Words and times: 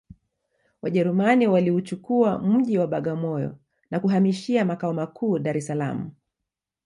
wajerumani 0.81 1.47
waliuchukua 1.47 2.39
mji 2.39 2.77
wa 2.77 2.87
bagamoyo 2.87 3.57
na 3.91 3.99
kuhamishia 3.99 4.65
makao 4.65 4.93
makuu 4.93 5.39
dar 5.39 5.57
es 5.57 5.67
salaam 5.67 6.11